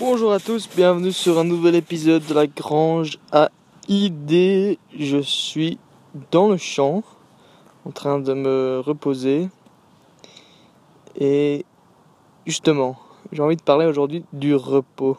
Bonjour 0.00 0.32
à 0.32 0.38
tous, 0.38 0.68
bienvenue 0.76 1.10
sur 1.10 1.40
un 1.40 1.44
nouvel 1.44 1.74
épisode 1.74 2.24
de 2.24 2.32
la 2.32 2.46
Grange 2.46 3.18
à 3.32 3.50
idées. 3.88 4.78
Je 4.96 5.18
suis 5.18 5.76
dans 6.30 6.50
le 6.50 6.56
champ, 6.56 7.02
en 7.84 7.90
train 7.90 8.20
de 8.20 8.32
me 8.32 8.78
reposer. 8.78 9.48
Et 11.16 11.64
justement, 12.46 12.96
j'ai 13.32 13.42
envie 13.42 13.56
de 13.56 13.62
parler 13.62 13.86
aujourd'hui 13.86 14.24
du 14.32 14.54
repos. 14.54 15.18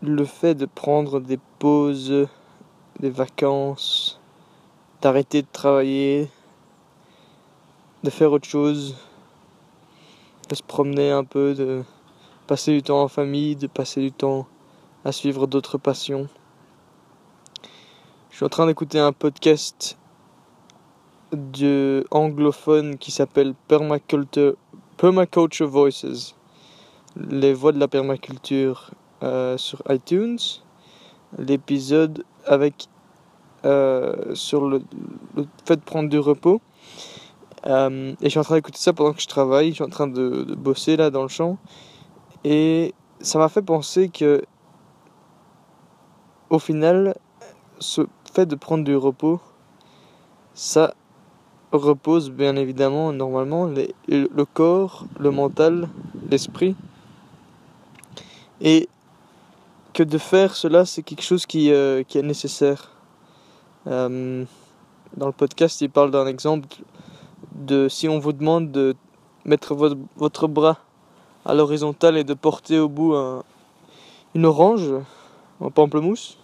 Le 0.00 0.24
fait 0.24 0.54
de 0.54 0.64
prendre 0.64 1.20
des 1.20 1.38
pauses, 1.58 2.26
des 3.00 3.10
vacances, 3.10 4.18
d'arrêter 5.02 5.42
de 5.42 5.48
travailler, 5.52 6.30
de 8.02 8.08
faire 8.08 8.32
autre 8.32 8.48
chose, 8.48 8.96
de 10.48 10.54
se 10.54 10.62
promener 10.62 11.10
un 11.10 11.24
peu, 11.24 11.52
de 11.52 11.84
passer 12.48 12.72
du 12.72 12.82
temps 12.82 13.02
en 13.02 13.08
famille, 13.08 13.56
de 13.56 13.66
passer 13.66 14.00
du 14.00 14.10
temps 14.10 14.46
à 15.04 15.12
suivre 15.12 15.46
d'autres 15.46 15.76
passions. 15.76 16.28
Je 18.30 18.36
suis 18.36 18.46
en 18.46 18.48
train 18.48 18.66
d'écouter 18.66 18.98
un 18.98 19.12
podcast 19.12 19.98
de 21.32 22.06
anglophone 22.10 22.96
qui 22.96 23.10
s'appelle 23.10 23.52
Permaculture, 23.68 24.56
Voices, 25.68 26.34
les 27.16 27.52
voix 27.52 27.72
de 27.72 27.78
la 27.78 27.86
permaculture 27.86 28.92
euh, 29.22 29.58
sur 29.58 29.82
iTunes. 29.90 30.38
L'épisode 31.36 32.24
avec 32.46 32.86
euh, 33.66 34.34
sur 34.34 34.66
le, 34.66 34.82
fait 35.66 35.76
de 35.76 35.82
prendre 35.82 36.08
du 36.08 36.18
repos. 36.18 36.62
Euh, 37.66 38.14
et 38.22 38.24
je 38.24 38.28
suis 38.30 38.38
en 38.38 38.44
train 38.44 38.54
d'écouter 38.54 38.78
ça 38.78 38.94
pendant 38.94 39.12
que 39.12 39.20
je 39.20 39.26
travaille. 39.26 39.68
Je 39.68 39.74
suis 39.74 39.84
en 39.84 39.90
train 39.90 40.06
de 40.06 40.54
bosser 40.56 40.96
là 40.96 41.10
dans 41.10 41.22
le 41.22 41.28
champ. 41.28 41.58
Et 42.50 42.94
ça 43.20 43.38
m'a 43.38 43.50
fait 43.50 43.60
penser 43.60 44.08
que, 44.08 44.42
au 46.48 46.58
final, 46.58 47.14
ce 47.78 48.06
fait 48.32 48.46
de 48.46 48.54
prendre 48.54 48.84
du 48.84 48.96
repos, 48.96 49.38
ça 50.54 50.94
repose 51.72 52.30
bien 52.30 52.56
évidemment, 52.56 53.12
normalement, 53.12 53.70
le 54.08 54.44
corps, 54.44 55.04
le 55.20 55.30
mental, 55.30 55.90
l'esprit. 56.30 56.74
Et 58.62 58.88
que 59.92 60.02
de 60.02 60.16
faire 60.16 60.56
cela, 60.56 60.86
c'est 60.86 61.02
quelque 61.02 61.24
chose 61.24 61.44
qui, 61.44 61.70
euh, 61.70 62.02
est 62.02 62.22
nécessaire. 62.22 62.92
Euh, 63.86 64.46
dans 65.18 65.26
le 65.26 65.32
podcast, 65.32 65.82
il 65.82 65.90
parle 65.90 66.10
d'un 66.10 66.26
exemple 66.26 66.66
de 67.52 67.88
si 67.90 68.08
on 68.08 68.18
vous 68.18 68.32
demande 68.32 68.72
de 68.72 68.96
mettre 69.44 69.74
votre 69.74 70.48
bras 70.48 70.78
à 71.44 71.54
l'horizontale 71.54 72.16
et 72.18 72.24
de 72.24 72.34
porter 72.34 72.78
au 72.78 72.88
bout 72.88 73.14
une 74.34 74.46
orange, 74.46 74.90
un 75.60 75.70
pamplemousse. 75.70 76.38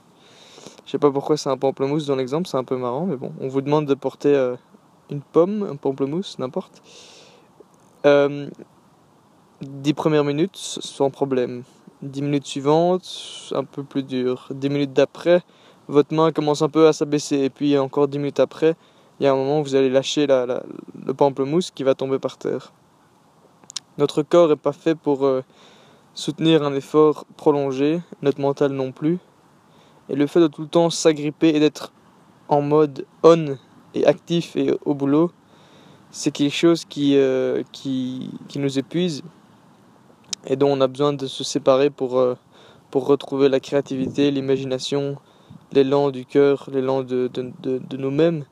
Je 0.85 0.91
sais 0.91 0.99
pas 0.99 1.11
pourquoi 1.11 1.37
c'est 1.37 1.49
un 1.49 1.57
pamplemousse 1.57 2.07
dans 2.07 2.17
l'exemple, 2.17 2.49
c'est 2.49 2.57
un 2.57 2.65
peu 2.65 2.77
marrant, 2.77 3.07
mais 3.07 3.17
bon, 3.17 3.33
on 3.41 3.49
vous 3.49 3.63
demande 3.63 3.87
de 3.87 3.95
porter 3.95 4.35
euh, 4.35 4.55
une 5.11 5.23
pomme, 5.23 5.67
un 5.71 5.77
pamplemousse, 5.77 6.39
n'importe. 6.39 6.83
Euh, 8.05 8.49
10 9.63 9.95
premières 9.95 10.25
minutes, 10.25 10.57
sans 10.57 11.11
problème. 11.11 11.63
10 12.03 12.23
minutes 12.23 12.47
suivantes, 12.47 13.53
un 13.53 13.65
peu 13.65 13.83
plus 13.83 14.03
dur. 14.03 14.49
10 14.51 14.69
minutes 14.69 14.93
d'après, 14.93 15.43
votre 15.89 16.15
main 16.15 16.33
commence 16.33 16.61
un 16.61 16.69
peu 16.69 16.87
à 16.87 16.93
s'abaisser. 16.93 17.39
Et 17.39 17.51
puis 17.51 17.79
encore 17.79 18.09
10 18.09 18.19
minutes 18.19 18.41
après, 18.41 18.77
il 19.19 19.25
y 19.25 19.27
a 19.27 19.33
un 19.33 19.37
moment 19.37 19.61
où 19.61 19.63
vous 19.63 19.75
allez 19.75 19.89
lâcher 19.89 20.27
le 20.27 21.15
pamplemousse 21.15 21.71
qui 21.71 21.83
va 21.83 21.95
tomber 21.95 22.19
par 22.19 22.37
terre. 22.37 22.73
Notre 23.97 24.23
corps 24.23 24.49
n'est 24.49 24.57
pas 24.57 24.73
fait 24.73 24.97
pour 24.97 25.25
euh, 25.25 25.43
soutenir 26.15 26.65
un 26.65 26.75
effort 26.75 27.27
prolongé, 27.37 28.01
notre 28.23 28.41
mental 28.41 28.73
non 28.73 28.91
plus. 28.91 29.19
Et 30.09 30.17
le 30.17 30.27
fait 30.27 30.41
de 30.41 30.49
tout 30.49 30.63
le 30.63 30.69
temps 30.69 30.91
s'agripper 30.91 31.51
et 31.51 31.61
d'être 31.61 31.93
en 32.49 32.61
mode 32.61 33.07
on 33.23 33.57
et 33.95 34.05
actif 34.05 34.57
et 34.57 34.75
au 34.85 34.95
boulot, 34.95 35.31
c'est 36.11 36.33
quelque 36.33 36.55
chose 36.55 36.85
qui, 36.85 37.17
euh, 37.17 37.63
qui, 37.71 38.31
qui, 38.49 38.59
nous 38.59 38.79
épuise 38.81 39.23
et 40.47 40.57
dont 40.57 40.73
on 40.73 40.81
a 40.81 40.89
besoin 40.89 41.13
de 41.13 41.27
se 41.29 41.45
séparer 41.45 41.91
pour, 41.91 42.19
euh, 42.19 42.35
pour 42.91 43.07
retrouver 43.07 43.49
la 43.49 43.61
créativité, 43.61 44.33
l'imagination, 44.33 45.17
l'élan 45.73 46.11
du 46.11 46.27
cœur, 46.27 46.69
l'élan 46.73 47.05
de, 47.05 47.31
de, 47.33 47.53
de, 47.63 47.97
nous-mêmes 47.97 48.45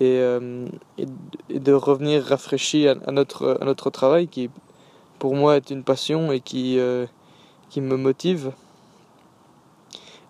et, 0.00 0.20
et, 0.98 1.58
de 1.58 1.72
revenir 1.72 2.24
rafraîchi 2.24 2.88
à, 2.88 2.96
à, 3.06 3.12
notre, 3.12 3.58
à 3.60 3.64
notre 3.64 3.90
travail 3.90 4.26
qui 4.26 4.50
pour 5.22 5.36
moi 5.36 5.56
est 5.56 5.70
une 5.70 5.84
passion 5.84 6.32
et 6.32 6.40
qui, 6.40 6.80
euh, 6.80 7.06
qui 7.70 7.80
me 7.80 7.96
motive. 7.96 8.50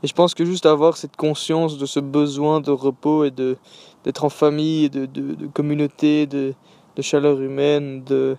Et 0.02 0.06
je 0.06 0.12
pense 0.12 0.34
que 0.34 0.44
juste 0.44 0.66
avoir 0.66 0.98
cette 0.98 1.16
conscience 1.16 1.78
de 1.78 1.86
ce 1.86 1.98
besoin 1.98 2.60
de 2.60 2.70
repos 2.72 3.24
et 3.24 3.30
de 3.30 3.56
d'être 4.04 4.22
en 4.22 4.28
famille, 4.28 4.90
de, 4.90 5.06
de, 5.06 5.46
communauté, 5.46 6.26
de, 6.26 6.52
de, 6.96 7.02
chaleur 7.02 7.40
humaine, 7.40 8.04
de, 8.04 8.36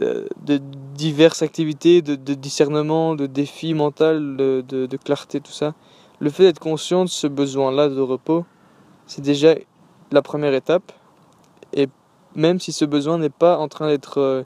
euh, 0.00 0.28
de 0.46 0.60
diverses 0.94 1.42
activités, 1.42 2.00
de, 2.00 2.14
discernement, 2.34 3.16
de 3.16 3.26
défis 3.26 3.74
mental, 3.74 4.36
de, 4.36 4.62
de, 4.68 4.96
clarté, 4.98 5.40
tout 5.40 5.50
ça. 5.50 5.74
Le 6.20 6.30
fait 6.30 6.44
d'être 6.44 6.60
conscient 6.60 7.02
de 7.02 7.10
ce 7.10 7.26
besoin-là 7.26 7.88
de 7.88 8.00
repos, 8.00 8.44
c'est 9.06 9.22
déjà 9.22 9.56
la 10.12 10.22
première 10.22 10.54
étape. 10.54 10.92
Et 11.72 11.88
même 12.36 12.60
si 12.60 12.70
ce 12.70 12.84
besoin 12.84 13.18
n'est 13.18 13.30
pas 13.30 13.58
en 13.58 13.66
train 13.66 13.88
d'être 13.88 14.20
euh, 14.20 14.44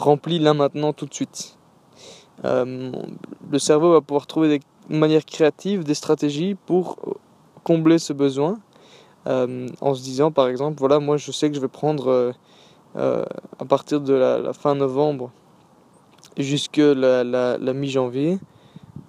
rempli 0.00 0.38
là 0.38 0.54
maintenant 0.54 0.92
tout 0.92 1.06
de 1.06 1.14
suite. 1.14 1.56
Euh, 2.44 2.90
le 3.50 3.58
cerveau 3.58 3.92
va 3.92 4.00
pouvoir 4.00 4.26
trouver 4.26 4.58
des 4.58 4.60
manières 4.88 5.24
créatives, 5.24 5.84
des 5.84 5.94
stratégies 5.94 6.56
pour 6.66 6.96
combler 7.64 7.98
ce 7.98 8.12
besoin. 8.12 8.58
Euh, 9.26 9.68
en 9.82 9.94
se 9.94 10.02
disant 10.02 10.30
par 10.30 10.48
exemple, 10.48 10.78
voilà, 10.78 10.98
moi 10.98 11.18
je 11.18 11.30
sais 11.30 11.50
que 11.50 11.54
je 11.54 11.60
vais 11.60 11.68
prendre 11.68 12.34
euh, 12.96 13.24
à 13.58 13.64
partir 13.66 14.00
de 14.00 14.14
la, 14.14 14.52
fin 14.54 14.74
novembre 14.74 15.30
jusque 16.38 16.78
la, 16.78 17.74
mi-janvier, 17.74 18.38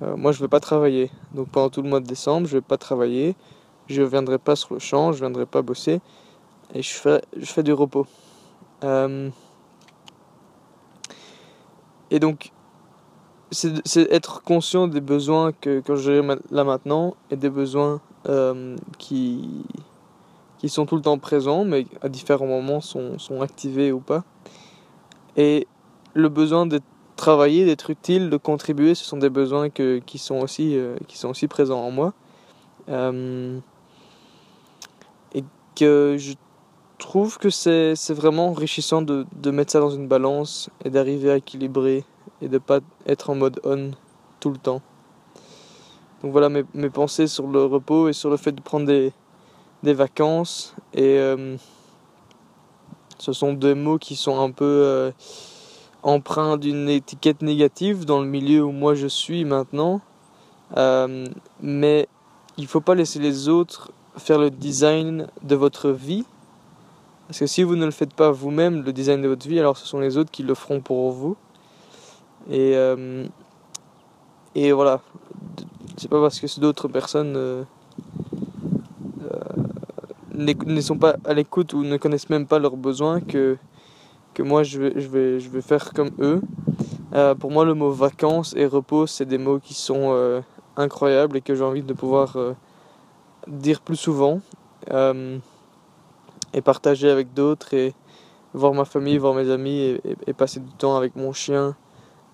moi 0.02 0.34
je 0.34 0.41
vais 0.41 0.50
pas 0.50 0.59
travailler. 0.59 1.09
Donc 1.34 1.47
pendant 1.50 1.69
tout 1.69 1.81
le 1.81 1.88
mois 1.88 2.02
de 2.02 2.08
décembre, 2.08 2.46
je 2.47 2.58
vais 2.58 2.62
pas 2.62 2.78
travailler, 2.78 3.35
je 3.88 4.02
viendrai 4.02 4.38
pas 4.38 4.58
sur 4.58 4.73
le 4.73 4.79
champ, 4.81 5.13
je 5.13 5.19
viendrai 5.19 5.46
pas 5.46 5.62
bosser 5.62 6.02
et 6.73 6.81
je 6.81 6.91
fais 7.46 7.63
du 7.63 7.72
repos. 7.72 8.06
Et 12.11 12.19
donc, 12.19 12.51
c'est 13.51 14.11
être 14.11 14.44
conscient 14.44 14.88
des 14.88 15.01
besoins 15.01 15.51
que, 15.51 15.79
que 15.79 15.95
j'ai 15.95 16.22
là 16.51 16.63
maintenant 16.63 17.16
et 17.31 17.35
des 17.35 17.49
besoins 17.49 17.99
euh, 18.29 18.75
qui, 18.97 19.66
qui 20.57 20.69
sont 20.69 20.85
tout 20.85 20.95
le 20.95 21.01
temps 21.01 21.17
présents, 21.17 21.66
mais 21.66 21.85
à 22.01 22.09
différents 22.09 22.47
moments 22.47 22.81
sont, 22.81 23.17
sont 23.17 23.41
activés 23.41 23.91
ou 23.91 23.99
pas. 23.99 24.23
Et 25.35 25.67
le 26.13 26.29
besoin 26.29 26.66
de 26.66 26.81
travailler, 27.16 27.66
d'être 27.66 27.89
utile, 27.89 28.29
de 28.29 28.38
contribuer, 28.38 28.93
ce 28.95 29.05
sont 29.05 29.17
des 29.17 29.29
besoins 29.29 29.69
que, 29.69 29.99
qui, 29.99 30.17
sont 30.17 30.39
aussi, 30.39 30.78
euh, 30.78 30.95
qui 31.07 31.17
sont 31.17 31.29
aussi 31.29 31.47
présents 31.47 31.81
en 31.81 31.91
moi. 31.91 32.13
Euh, 32.89 33.59
et 35.33 35.43
que 35.75 36.16
je 36.17 36.33
trouve 37.01 37.39
que 37.39 37.50
c'est 37.50 37.95
vraiment 38.12 38.50
enrichissant 38.50 39.01
de, 39.01 39.25
mettre 39.51 39.72
ça 39.72 39.79
dans 39.79 39.89
une 39.89 40.07
balance 40.07 40.69
et 40.85 40.89
d'arriver 40.89 41.31
à 41.31 41.38
équilibrer 41.38 42.06
et 42.41 42.47
de 42.47 42.57
pas 42.59 42.79
être 43.07 43.31
en 43.31 43.35
mode 43.35 43.59
on 43.63 43.91
tout 44.39 44.51
le 44.51 44.57
temps. 44.57 44.81
Donc 46.22 46.31
voilà 46.31 46.50
mes, 46.50 46.90
pensées 46.90 47.28
sur 47.28 47.47
le 47.47 47.66
repos 47.66 48.07
et 48.07 48.13
sur 48.13 48.29
le 48.29 48.38
fait 48.38 48.51
de 48.51 48.61
prendre 48.61 48.85
des, 48.85 49.11
des 49.81 49.94
vacances. 49.94 50.75
Et 50.94 51.17
euh, 51.17 51.57
ce 53.17 53.34
sont 53.34 53.53
deux 53.53 53.75
mots 53.75 53.97
qui 53.97 54.16
sont 54.16 54.40
un 54.40 54.51
peu 54.51 54.66
euh, 54.66 55.11
empreints 56.03 56.57
d'une 56.57 56.88
étiquette 56.88 57.41
négative 57.41 58.06
dans 58.06 58.22
le 58.22 58.28
milieu 58.28 58.63
où 58.63 58.72
moi 58.72 58.93
je 58.93 59.08
suis 59.08 59.43
maintenant. 59.43 60.02
Euh, 60.78 61.26
mais 61.61 62.08
il 62.58 62.64
ne 62.64 62.70
faut 62.70 62.81
pas 62.81 62.96
laisser 62.96 63.20
les 63.20 63.49
autres 63.49 63.91
faire 64.17 64.37
le 64.37 64.52
design 64.52 65.28
de 65.41 65.55
votre 65.55 65.90
vie 65.90 66.26
parce 67.31 67.39
que 67.39 67.47
si 67.47 67.63
vous 67.63 67.78
ne 67.78 67.85
le 67.85 67.91
faites 67.91 68.13
pas 68.13 68.29
vous-même, 68.29 68.83
le 68.83 68.91
design 68.91 69.22
de 69.22 69.29
votre 69.29 69.47
vie, 69.47 69.57
alors 69.57 69.78
ce 69.78 69.87
sont 69.87 70.01
les 70.01 70.17
autres 70.17 70.31
qui 70.31 70.43
le 70.43 70.53
feront 70.53 70.81
pour 70.81 71.11
vous. 71.11 71.37
Et, 72.49 72.75
euh, 72.75 73.25
et 74.53 74.73
voilà. 74.73 74.99
C'est 75.95 76.09
pas 76.09 76.19
parce 76.19 76.41
que 76.41 76.59
d'autres 76.59 76.89
personnes 76.89 77.37
euh, 77.37 77.63
euh, 79.22 79.63
ne 80.35 80.81
sont 80.81 80.97
pas 80.97 81.16
à 81.23 81.33
l'écoute 81.33 81.72
ou 81.72 81.83
ne 81.83 81.95
connaissent 81.95 82.29
même 82.29 82.47
pas 82.47 82.59
leurs 82.59 82.75
besoins 82.75 83.22
que, 83.22 83.55
que 84.33 84.43
moi 84.43 84.63
je 84.63 84.81
vais, 84.81 84.93
je, 84.97 85.07
vais, 85.07 85.39
je 85.39 85.49
vais 85.49 85.61
faire 85.61 85.93
comme 85.93 86.11
eux. 86.19 86.41
Euh, 87.13 87.33
pour 87.33 87.49
moi, 87.49 87.63
le 87.63 87.75
mot 87.75 87.91
vacances 87.91 88.53
et 88.57 88.66
repos, 88.66 89.07
c'est 89.07 89.25
des 89.25 89.37
mots 89.37 89.59
qui 89.59 89.73
sont 89.73 90.43
incroyables 90.75 91.37
et 91.37 91.41
que 91.41 91.55
j'ai 91.55 91.63
envie 91.63 91.81
de 91.81 91.93
pouvoir 91.93 92.35
dire 93.47 93.79
plus 93.79 93.95
souvent 93.95 94.41
et 96.53 96.62
partager 96.62 97.09
avec 97.09 97.34
d'autres 97.34 97.74
et 97.74 97.94
voir 98.53 98.74
ma 98.74 98.86
famille, 98.86 99.18
voir 99.18 99.34
mes 99.34 99.50
amis 99.50 100.00
et, 100.28 100.34
passer 100.34 100.59
du 100.59 100.72
temps 100.74 100.96
avec 100.96 101.16
mon 101.16 101.34
chien, 101.34 101.76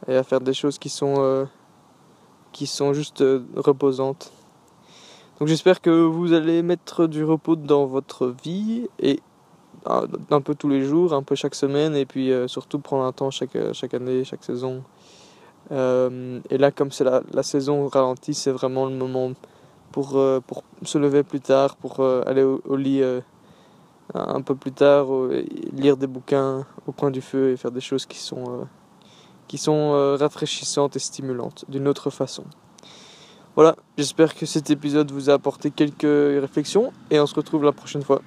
et 0.08 0.16
à 0.16 0.24
faire 0.24 0.42
des 0.42 0.54
choses 0.54 0.80
qui 0.80 0.90
sont, 0.90 1.16
euh, 1.20 1.46
qui 2.52 2.68
sont 2.68 2.94
juste 2.94 3.22
euh, 3.22 3.44
reposantes. 3.56 4.32
Donc 5.40 5.48
j'espère 5.48 5.82
que 5.82 5.90
vous 5.90 6.34
allez 6.34 6.64
mettre 6.64 7.06
du 7.06 7.24
repos 7.24 7.56
dans 7.56 7.86
votre 7.86 8.34
vie 8.44 8.88
et 9.00 9.20
un 9.86 10.42
peu 10.42 10.56
tous 10.56 10.68
les 10.68 10.82
jours, 10.82 11.14
un 11.14 11.22
peu 11.22 11.36
chaque 11.36 11.54
semaine 11.54 11.96
et 11.96 12.06
puis 12.06 12.32
surtout 12.48 12.80
prendre 12.80 13.04
un 13.04 13.12
temps 13.12 13.30
chaque, 13.30 13.56
chaque 13.72 13.94
année, 13.94 14.24
chaque 14.24 14.44
saison. 14.44 14.84
et 15.70 16.58
là 16.58 16.72
comme 16.72 16.92
c'est 16.92 17.04
la, 17.04 17.22
la 17.32 17.44
saison 17.44 17.88
ralentie, 17.88 18.34
c'est 18.34 18.52
vraiment 18.52 18.88
le 18.88 18.96
moment 18.96 19.32
pour, 19.92 20.20
pour 20.48 20.64
se 20.82 20.98
lever 20.98 21.22
plus 21.22 21.40
tard, 21.40 21.76
pour 21.76 22.04
aller 22.04 22.44
au 22.44 22.76
lit 22.76 23.04
un 24.14 24.42
peu 24.42 24.56
plus 24.56 24.72
tard, 24.72 25.08
lire 25.74 25.98
des 25.98 26.08
bouquins 26.08 26.66
au 26.86 26.92
coin 26.92 27.12
du 27.12 27.22
feu 27.22 27.52
et 27.52 27.58
faire 27.58 27.72
des 27.72 27.82
choses 27.82 28.06
qui 28.06 28.18
sont, 28.18 28.44
euh, 28.48 28.64
qui 29.48 29.58
sont 29.58 29.94
euh, 29.94 30.16
rafraîchissantes 30.16 30.96
et 30.96 31.00
stimulantes 31.00 31.66
d'une 31.68 31.88
autre 31.88 32.10
façon. 32.10 32.44
Voilà, 33.56 33.76
j'espère 33.98 34.36
que 34.36 34.46
cet 34.46 34.70
épisode 34.70 35.12
vous 35.12 35.30
a 35.30 35.34
apporté 35.34 35.72
quelques 35.72 36.04
réflexions 36.04 36.94
et 37.10 37.20
on 37.20 37.26
se 37.26 37.36
retrouve 37.36 37.64
la 37.64 37.72
prochaine 37.72 38.04
fois. 38.04 38.22